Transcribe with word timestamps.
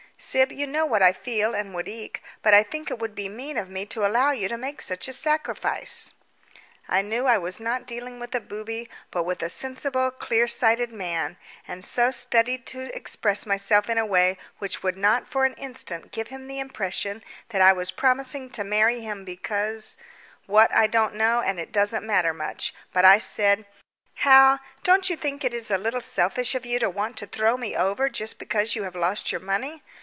"Syb, 0.23 0.51
you 0.51 0.67
know 0.67 0.85
what 0.85 1.01
I 1.01 1.13
feel 1.13 1.55
and 1.55 1.73
would 1.73 1.87
like, 1.87 2.21
but 2.43 2.53
I 2.53 2.61
think 2.61 2.91
it 2.91 2.99
would 2.99 3.15
be 3.15 3.27
mean 3.27 3.57
of 3.57 3.71
me 3.71 3.87
to 3.87 4.05
allow 4.05 4.29
you 4.29 4.47
to 4.49 4.55
make 4.57 4.79
such 4.79 5.07
a 5.07 5.13
sacrifice." 5.13 6.13
I 6.87 7.01
knew 7.01 7.25
I 7.25 7.39
was 7.39 7.59
not 7.59 7.87
dealing 7.87 8.19
with 8.19 8.35
a 8.35 8.39
booby, 8.39 8.87
but 9.09 9.23
with 9.23 9.41
a 9.41 9.49
sensible 9.49 10.11
clear 10.11 10.45
sighted 10.47 10.91
man, 10.91 11.37
and 11.67 11.83
so 11.83 12.11
studied 12.11 12.67
to 12.67 12.95
express 12.95 13.47
myself 13.47 13.89
in 13.89 13.97
a 13.97 14.05
way 14.05 14.37
which 14.59 14.83
would 14.83 14.95
not 14.95 15.27
for 15.27 15.43
an 15.45 15.55
instant 15.55 16.11
give 16.11 16.27
him 16.27 16.47
the 16.47 16.59
impression 16.59 17.23
that 17.49 17.63
I 17.63 17.73
was 17.73 17.89
promising 17.89 18.51
to 18.51 18.63
marry 18.63 18.99
him 18.99 19.25
because 19.25 19.97
what 20.45 20.71
I 20.73 20.85
don't 20.85 21.15
know 21.15 21.41
and 21.41 21.59
it 21.59 21.71
doesn't 21.71 22.05
matter 22.05 22.31
much, 22.33 22.75
but 22.93 23.03
I 23.03 23.17
said: 23.17 23.65
"Hal, 24.17 24.59
don't 24.83 25.09
you 25.09 25.15
think 25.15 25.43
it 25.43 25.51
is 25.53 25.71
a 25.71 25.79
little 25.79 25.99
selfish 25.99 26.53
of 26.53 26.63
you 26.63 26.77
to 26.77 26.91
want 26.91 27.17
to 27.17 27.25
throw 27.25 27.57
me 27.57 27.75
over 27.75 28.07
just 28.07 28.37
because 28.37 28.75
you 28.75 28.83
have 28.83 28.95
lost 28.95 29.31
your 29.31 29.41
money? 29.41 29.81